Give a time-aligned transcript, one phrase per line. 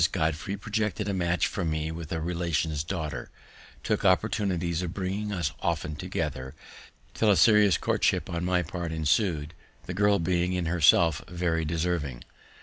[0.11, 3.29] Godfrey projected a match for me with a relation's daughter,
[3.83, 6.55] took opportunities of bringing us often together,
[7.13, 9.53] till a serious courtship on my part ensu'd,
[9.85, 12.23] the girl being in herself very deserving.